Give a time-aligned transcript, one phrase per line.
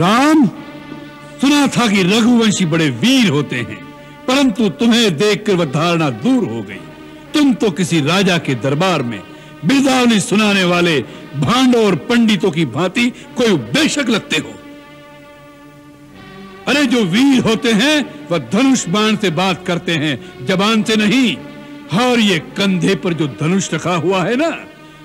[0.00, 0.46] राम,
[1.40, 3.84] सुना था कि रघुवंशी बड़े वीर होते हैं,
[4.28, 6.80] परंतु तुम्हें देखकर वह धारणा दूर हो गई।
[7.34, 9.20] तुम तो किसी राजा के दरबार में
[9.64, 11.00] बिरदावली सुनाने वाले
[11.36, 14.52] भांडो और पंडितों की भांति कोई उपदेशक लगते हो।
[16.68, 21.36] अरे, जो वीर होते हैं, वह धनुष बाण से बात करते हैं, जबान से नहीं।
[21.98, 24.48] और ये कंधे पर जो धनुष रखा हुआ है ना,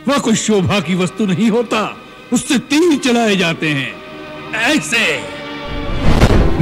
[0.07, 1.97] वह कोई शोभा की वस्तु नहीं होता,
[2.33, 4.00] उससे तीर चलाए जाते हैं।
[4.55, 5.17] ऐसे।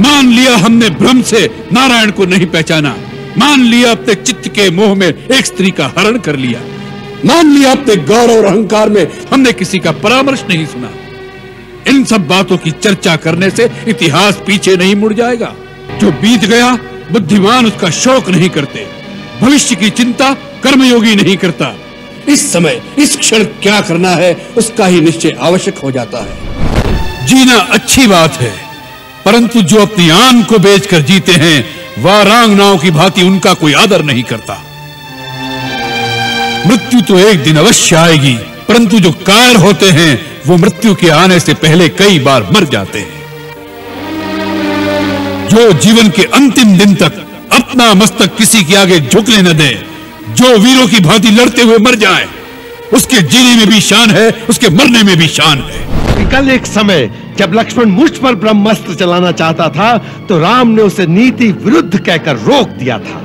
[0.00, 2.96] मान लिया हमने भ्रम से, नारायण को नहीं पहचाना।
[3.38, 6.60] मान लिया अपने चित्त के मोह में एक स्त्री का हरण कर लिया।
[7.24, 10.90] मान लिया अपने गौरव और अहंकार में हमने किसी का परामर्श नहीं सुना।
[11.88, 15.54] इन सब बातों की चर्चा करने से इतिहास पीछे नहीं मुड़ जाएगा।
[16.00, 16.78] जो बीत गया,
[17.12, 18.86] बुद्धिमान उसका शोक नहीं करते।
[19.40, 21.76] भविष्य की चिंता कर्मयोगी नहीं करता।
[22.28, 26.49] इस समय, इस क्षण क्या करना है, उसका ही निश्चय आवश्यक हो जाता है।
[27.30, 28.52] जीना अच्छी बात है।
[29.24, 31.64] परंतु जो अपनी आन को बेचकर जीते हैं
[31.98, 34.54] वह रांगनाओं की भांति उनका कोई आदर नहीं करता।
[36.66, 38.34] मृत्यु तो एक दिन अवश्य आएगी,
[38.68, 42.98] परंतु जो कायर होते हैं, वो मृत्यु के आने से पहले कई बार मर जाते
[42.98, 43.18] हैं।
[45.48, 47.12] जो जीवन के अंतिम दिन तक
[47.52, 49.86] अपना मस्तक किसी के आगे झुकने न दे,
[50.30, 52.28] जो वीरों की भांति लड़ते हुए मर जाए,
[52.92, 55.89] उसके जीने में भी शान है, उसके मरने में भी शान है।
[56.32, 59.96] कल एक समय जब लक्ष्मण मुझ पर ब्रह्मास्त्र चलाना चाहता था
[60.28, 63.18] तो राम ने उसे नीति विरुद्ध कहकर रोक दिया था।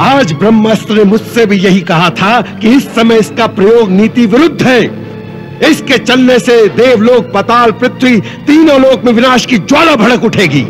[0.00, 4.62] आज ब्रह्मास्त्र ने मुझसे भी यही कहा था कि इस समय इसका प्रयोग नीति विरुद्ध
[4.62, 4.82] है।
[5.70, 10.64] इसके चलने से देवलोक, पताल, पृथ्वी तीनों लोक में विनाश की ज्वाला भड़क उठेगी।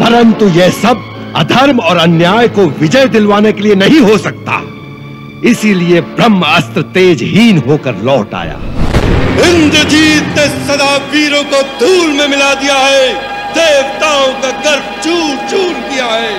[0.00, 1.04] परंतु यह सब
[1.36, 4.62] अधर्म और अन्याय को विजय दिलवाने के लिए नहीं हो सकता।
[5.46, 8.58] इसीलिए ब्रह्म अस्त्र तेजहीन होकर लौट आया।
[9.46, 13.08] इंद्रजीत ने सदा वीरों को धूल में मिला दिया है।
[13.54, 16.34] देवताओं का गर्भ चूर चूर किया है।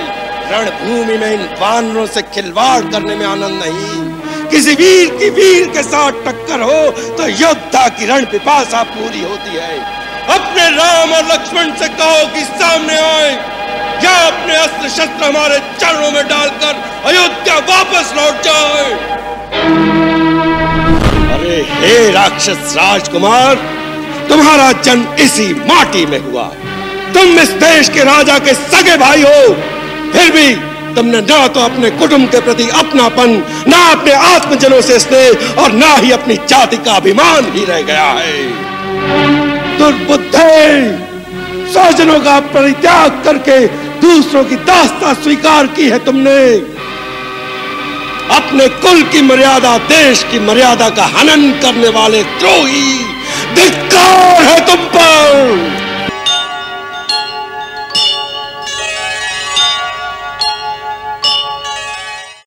[0.50, 4.06] रणभूमि में इन वानरों से खिलवाड़ करने में आनंद नहीं।
[4.50, 6.80] किसी वीर की वीर के साथ टक्कर हो
[7.16, 9.78] तो योद्धा की रण पिपासा पूरी होती है।
[10.36, 13.32] अपने राम और लक्ष्मण से कहो कि सामने आए।
[14.04, 16.74] या अपने अस्त्र शस्त्र हमारे चरणों में डालकर
[17.08, 18.84] अयोध्या वापस लौट जाए
[21.34, 23.54] अरे हे राक्षस राजकुमार,
[24.28, 26.46] तुम्हारा जन्म इसी माटी में हुआ।
[27.14, 29.54] तुम इस देश के राजा के सगे भाई हो।
[30.12, 30.48] फिर भी
[30.94, 33.30] तुमने ना तो अपने कुटुंब के प्रति अपनापन,
[33.68, 38.10] ना अपने आत्मजनों से स्नेह और ना ही अपनी जाति का अभिमान ही रह गया
[38.20, 38.38] है।
[39.78, 40.52] दुर्बुद्धे
[41.72, 43.58] स्वजनों का परित्याग करके
[44.00, 46.54] दूसरों की दास्ता स्वीकार की है तुमने।
[48.36, 53.04] अपने कुल की मर्यादा, देश की मर्यादा का हनन करने वाले द्रोही,
[53.54, 55.87] धिक्कार है तुम पर।